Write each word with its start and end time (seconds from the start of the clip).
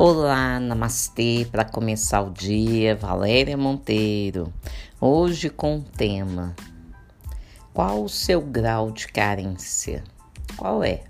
Olá, 0.00 0.60
namastê, 0.60 1.44
para 1.50 1.64
começar 1.64 2.20
o 2.20 2.30
dia, 2.30 2.94
Valéria 2.94 3.56
Monteiro. 3.56 4.54
Hoje 5.00 5.50
com 5.50 5.78
o 5.78 5.82
tema: 5.82 6.54
Qual 7.74 8.04
o 8.04 8.08
seu 8.08 8.40
grau 8.40 8.92
de 8.92 9.08
carência? 9.08 10.04
Qual 10.56 10.84
é? 10.84 11.02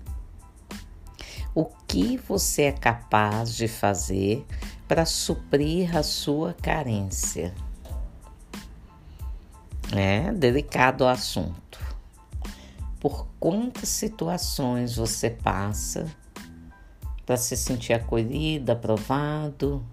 O 1.53 1.65
que 1.65 2.17
você 2.17 2.63
é 2.63 2.71
capaz 2.71 3.53
de 3.53 3.67
fazer 3.67 4.43
para 4.87 5.05
suprir 5.05 5.95
a 5.95 6.01
sua 6.01 6.55
carência? 6.55 7.53
É 9.95 10.33
delicado 10.33 11.03
o 11.03 11.07
assunto. 11.07 11.79
Por 12.99 13.27
quantas 13.39 13.89
situações 13.89 14.95
você 14.95 15.29
passa 15.29 16.07
para 17.29 17.37
se 17.37 17.55
sentir 17.55 17.93
acolhido, 17.93 18.71
aprovado, 18.71 19.85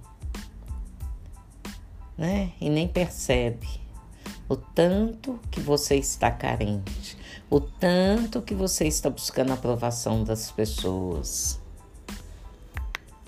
né? 2.17 2.53
E 2.59 2.71
nem 2.71 2.89
percebe 2.89 3.69
o 4.49 4.57
tanto 4.57 5.39
que 5.51 5.61
você 5.61 5.97
está 5.97 6.31
carente, 6.31 7.15
o 7.51 7.61
tanto 7.61 8.41
que 8.41 8.55
você 8.55 8.87
está 8.87 9.11
buscando 9.11 9.51
a 9.51 9.53
aprovação 9.53 10.25
das 10.25 10.51
pessoas. 10.51 11.61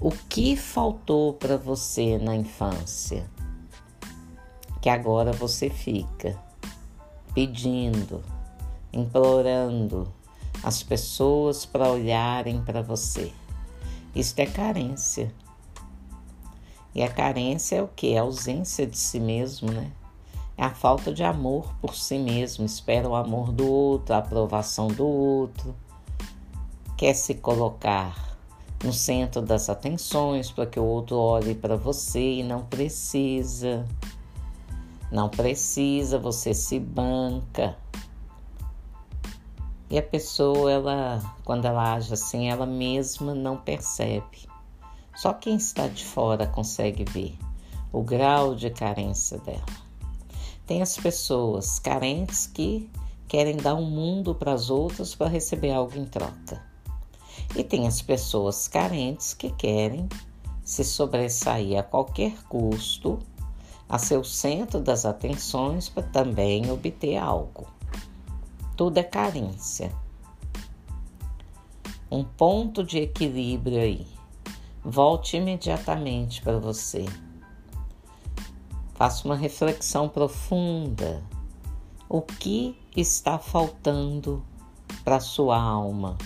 O 0.00 0.10
que 0.10 0.56
faltou 0.56 1.34
para 1.34 1.59
você 1.59 2.16
na 2.16 2.34
infância? 2.34 3.28
Que 4.80 4.88
agora 4.88 5.32
você 5.32 5.68
fica 5.68 6.34
pedindo, 7.34 8.22
implorando 8.90 10.10
as 10.62 10.82
pessoas 10.82 11.66
para 11.66 11.90
olharem 11.90 12.62
para 12.62 12.80
você. 12.80 13.34
Isto 14.14 14.40
é 14.40 14.46
carência. 14.46 15.32
E 16.95 17.02
a 17.02 17.09
carência 17.09 17.76
é 17.76 17.82
o 17.82 17.88
que? 17.88 18.15
É 18.15 18.18
a 18.18 18.23
ausência 18.23 18.87
de 18.87 18.98
si 18.98 19.20
mesmo, 19.20 19.70
né? 19.70 19.92
É 20.56 20.65
a 20.65 20.70
falta 20.70 21.12
de 21.12 21.23
amor 21.23 21.73
por 21.80 21.95
si 21.95 22.18
mesmo. 22.18 22.65
Espera 22.65 23.09
o 23.09 23.15
amor 23.15 23.52
do 23.52 23.70
outro, 23.70 24.15
a 24.15 24.18
aprovação 24.18 24.88
do 24.88 25.06
outro. 25.06 25.74
Quer 26.96 27.15
se 27.15 27.34
colocar 27.34 28.37
no 28.82 28.92
centro 28.92 29.40
das 29.40 29.68
atenções 29.68 30.50
para 30.50 30.66
que 30.66 30.80
o 30.80 30.84
outro 30.84 31.16
olhe 31.16 31.54
para 31.54 31.76
você 31.76 32.34
e 32.34 32.43
não 32.43 32.65
precisa. 32.65 33.87
Não 35.10 35.28
precisa, 35.28 36.18
você 36.18 36.52
se 36.52 36.78
banca. 36.80 37.76
E 39.90 39.98
a 39.98 40.02
pessoa, 40.02 40.70
ela, 40.70 41.36
quando 41.44 41.64
ela 41.64 41.94
age 41.94 42.12
assim, 42.12 42.48
ela 42.48 42.66
mesma 42.66 43.34
não 43.34 43.56
percebe. 43.56 44.46
Só 45.16 45.32
quem 45.32 45.56
está 45.56 45.86
de 45.86 46.04
fora 46.04 46.46
consegue 46.46 47.04
ver 47.04 47.38
o 47.90 48.02
grau 48.02 48.54
de 48.54 48.68
carência 48.68 49.38
dela. 49.38 49.64
Tem 50.66 50.82
as 50.82 50.96
pessoas 50.96 51.78
carentes 51.78 52.46
que 52.46 52.90
querem 53.26 53.56
dar 53.56 53.74
um 53.74 53.86
mundo 53.86 54.34
para 54.34 54.52
as 54.52 54.68
outras 54.68 55.14
para 55.14 55.28
receber 55.28 55.72
algo 55.72 55.98
em 55.98 56.04
troca. 56.04 56.62
E 57.56 57.64
tem 57.64 57.86
as 57.86 58.02
pessoas 58.02 58.68
carentes 58.68 59.32
que 59.32 59.50
querem 59.50 60.06
se 60.62 60.84
sobressair 60.84 61.78
a 61.78 61.82
qualquer 61.82 62.42
custo, 62.44 63.18
a 63.88 63.98
seu 63.98 64.22
centro 64.22 64.81
das 64.81 65.06
atenções 65.06 65.88
para 65.88 66.03
também 66.03 66.70
obter 66.70 67.16
algo. 67.16 67.78
É 68.81 69.03
carência. 69.03 69.93
Um 72.09 72.22
ponto 72.22 72.84
de 72.84 72.98
equilíbrio 72.98 73.81
aí. 73.81 74.06
Volte 74.84 75.37
imediatamente 75.37 76.41
para 76.43 76.61
você. 76.61 77.05
Faça 78.94 79.27
uma 79.27 79.34
reflexão 79.34 80.09
profunda. 80.09 81.21
O 82.09 82.22
que 82.22 82.78
está 82.97 83.37
faltando 83.37 84.44
para 85.03 85.19
sua 85.19 85.60
alma? 85.60 86.16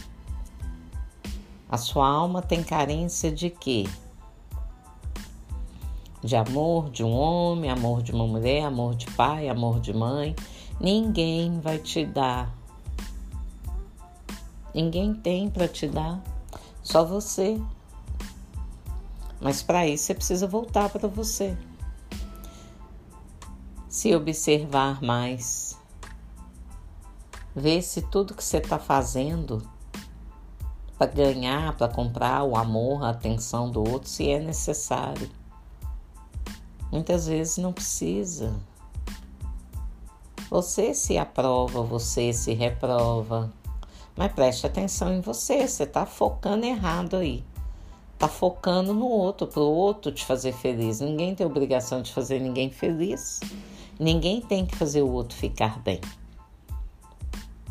A 1.71 1.79
sua 1.79 2.07
alma 2.07 2.43
tem 2.43 2.63
carência 2.63 3.33
de 3.33 3.49
quê? 3.49 3.89
De 6.23 6.37
amor 6.37 6.91
de 6.91 7.03
um 7.03 7.13
homem, 7.13 7.71
amor 7.71 8.03
de 8.03 8.13
uma 8.13 8.27
mulher, 8.27 8.67
amor 8.67 8.95
de 8.95 9.07
pai, 9.13 9.49
amor 9.49 9.81
de 9.81 9.95
mãe, 9.95 10.37
Ninguém 10.83 11.61
vai 11.61 11.79
te 11.79 12.05
dar. 12.05 12.53
Ninguém 14.75 15.15
tem 15.15 15.49
para 15.49 15.69
te 15.69 15.87
dar, 15.87 16.21
só 16.83 17.05
você. 17.05 17.63
Mas 19.41 19.63
para 19.63 19.87
isso 19.87 20.07
você 20.07 20.15
precisa 20.15 20.45
voltar 20.49 20.89
para 20.89 21.07
você. 21.07 21.57
Se 23.89 24.13
observar 24.13 25.01
mais. 25.01 25.79
Ver 27.55 27.81
se 27.81 28.03
tudo 28.03 28.35
que 28.35 28.43
você 28.43 28.57
está 28.57 28.77
fazendo 28.77 29.63
para 30.99 31.07
ganhar, 31.07 31.77
para 31.77 31.87
comprar 31.87 32.43
o 32.43 32.57
amor, 32.57 33.05
a 33.05 33.11
atenção 33.11 33.71
do 33.71 33.89
outro, 33.89 34.09
se 34.09 34.29
é 34.29 34.41
necessário. 34.41 35.31
Muitas 36.91 37.29
vezes 37.29 37.59
não 37.59 37.73
precisa. 37.73 38.53
Você 40.53 40.93
se 40.93 41.17
aprova, 41.17 41.83
você 41.83 42.31
se 42.31 42.53
reprova. 42.53 43.51
Mas 44.15 44.33
preste 44.33 44.67
atenção 44.67 45.11
em 45.11 45.23
você, 45.23 45.67
você 45.67 45.85
está 45.85 46.05
focando 46.05 46.67
errado 46.67 47.17
aí. 47.17 47.43
Está 48.13 48.29
focando 48.29 48.93
no 48.93 49.07
outro, 49.07 49.47
para 49.47 49.63
o 49.63 49.75
outro 49.75 50.13
te 50.13 50.27
fazer 50.27 50.53
feliz. 50.53 51.01
Ninguém 51.01 51.35
tem 51.35 51.47
obrigação 51.47 52.03
de 52.03 52.13
fazer 52.13 52.39
ninguém 52.39 52.69
feliz. 52.69 53.41
Ninguém 53.99 54.43
tem 54.43 54.67
que 54.67 54.77
fazer 54.77 55.01
o 55.01 55.11
outro 55.11 55.35
ficar 55.35 55.79
bem. 55.79 56.03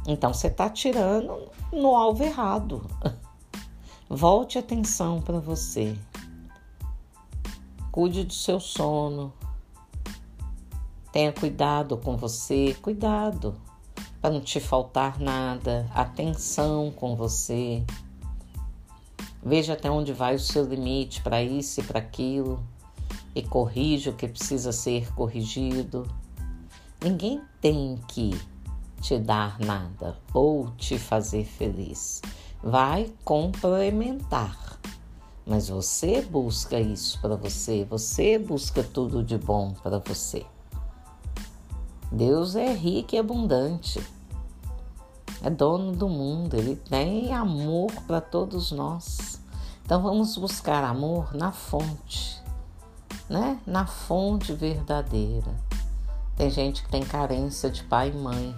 Então 0.08 0.34
você 0.34 0.48
está 0.48 0.68
tirando 0.68 1.52
no 1.72 1.96
alvo 1.96 2.24
errado. 2.24 2.84
Volte 4.10 4.58
atenção 4.58 5.22
para 5.22 5.40
você. 5.40 5.96
Cuide 7.92 8.24
do 8.24 8.34
seu 8.34 8.60
sono. 8.60 9.32
Tenha 11.12 11.32
cuidado 11.34 11.98
com 11.98 12.16
você, 12.16 12.76
cuidado 12.82 13.56
para 14.22 14.30
não 14.30 14.42
te 14.42 14.60
faltar 14.60 15.20
nada, 15.20 15.90
atenção 15.94 16.92
com 16.92 17.16
você. 17.16 17.84
Veja 19.44 19.74
até 19.74 19.90
onde 19.90 20.14
vai 20.14 20.36
o 20.36 20.40
seu 20.40 20.64
limite 20.64 21.22
para 21.24 21.42
isso 21.42 21.80
e 21.80 21.84
para 21.84 22.00
aquilo 22.00 22.64
e 23.34 23.42
corrija 23.42 24.12
o 24.12 24.16
que 24.16 24.28
precisa 24.28 24.72
ser 24.72 25.12
corrigido. 25.16 26.08
Ninguém 27.04 27.42
tem 27.60 28.00
que 28.08 28.40
te 29.02 29.18
dar 29.18 29.60
nada 29.60 30.16
ou 30.32 30.70
te 30.78 31.00
fazer 31.00 31.44
feliz. 31.44 32.22
Vai 32.62 33.12
complementar. 33.26 34.80
Mas 35.44 35.70
você 35.70 36.22
busca 36.22 36.80
isso 36.80 37.20
para 37.20 37.36
você, 37.36 37.84
você 37.84 38.38
busca 38.38 38.84
tudo 38.84 39.24
de 39.24 39.40
bom 39.40 39.74
para 39.82 39.98
você. 39.98 40.46
Deus 42.12 42.58
é 42.58 42.74
rico 42.74 43.16
e 43.16 43.18
abundante. 43.18 44.06
É 45.42 45.50
dono 45.50 45.94
do 45.94 46.10
mundo, 46.10 46.56
ele 46.56 46.76
tem 46.76 47.34
amor 47.34 47.90
para 48.06 48.20
todos 48.20 48.74
nós. 48.74 49.42
Então 49.86 50.02
vamos 50.02 50.38
buscar 50.38 50.84
amor 50.84 51.34
na 51.34 51.54
fonte, 51.54 52.38
né? 53.30 53.62
Na 53.66 53.86
fonte 53.88 54.52
verdadeira. 54.52 55.56
Tem 56.36 56.50
gente 56.50 56.84
que 56.84 56.90
tem 56.90 57.02
carência 57.02 57.70
de 57.70 57.82
pai 57.84 58.10
e 58.10 58.18
mãe. 58.18 58.56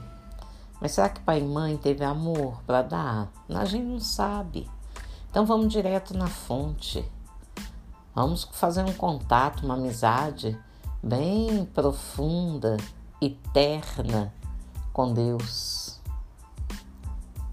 Mas 0.81 0.93
será 0.93 1.07
que 1.07 1.21
pai 1.21 1.39
e 1.39 1.43
mãe 1.43 1.77
teve 1.77 2.03
amor 2.03 2.59
para 2.65 2.81
dar? 2.81 3.31
A 3.49 3.65
gente 3.65 3.85
não 3.85 3.99
sabe. 3.99 4.67
Então 5.29 5.45
vamos 5.45 5.71
direto 5.71 6.17
na 6.17 6.27
fonte. 6.27 7.05
Vamos 8.15 8.45
fazer 8.51 8.83
um 8.83 8.93
contato, 8.93 9.63
uma 9.63 9.75
amizade 9.75 10.59
bem 11.03 11.65
profunda 11.65 12.77
eterna 13.25 14.33
com 14.91 15.13
Deus, 15.13 15.99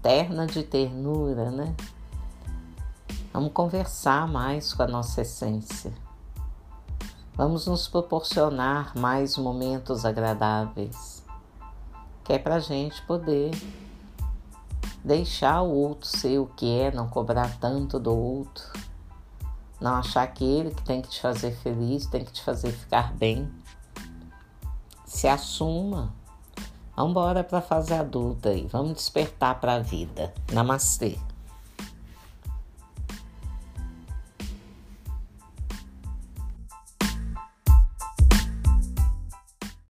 terna 0.01 0.45
de 0.45 0.63
ternura, 0.63 1.49
né? 1.49 1.75
Vamos 3.33 3.53
conversar 3.53 4.27
mais 4.27 4.73
com 4.73 4.83
a 4.83 4.87
nossa 4.87 5.21
essência. 5.21 5.93
Vamos 7.33 7.65
nos 7.65 7.87
proporcionar 7.87 8.95
mais 8.97 9.37
momentos 9.37 10.05
agradáveis, 10.05 11.23
que 12.23 12.33
é 12.33 12.37
para 12.37 12.55
a 12.55 12.59
gente 12.59 13.01
poder 13.03 13.51
deixar 15.03 15.61
o 15.61 15.71
outro 15.71 16.07
ser 16.07 16.37
o 16.39 16.45
que 16.45 16.79
é, 16.79 16.91
não 16.91 17.07
cobrar 17.07 17.57
tanto 17.59 17.97
do 17.97 18.15
outro, 18.15 18.65
não 19.79 19.95
achar 19.95 20.27
que 20.27 20.43
ele 20.43 20.71
que 20.71 20.83
tem 20.83 21.01
que 21.01 21.09
te 21.09 21.21
fazer 21.21 21.51
feliz, 21.53 22.05
tem 22.05 22.23
que 22.23 22.33
te 22.33 22.43
fazer 22.43 22.71
ficar 22.71 23.13
bem 23.13 23.49
se 25.11 25.27
assuma. 25.27 26.13
Vamos 26.95 27.11
embora 27.11 27.43
para 27.43 27.57
a 27.57 27.61
fase 27.61 27.93
adulta 27.93 28.49
aí. 28.49 28.65
Vamos 28.71 28.93
despertar 28.93 29.59
para 29.59 29.75
a 29.75 29.79
vida. 29.79 30.33
Namastê. 30.53 31.17